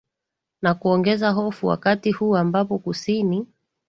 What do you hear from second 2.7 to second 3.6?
kusini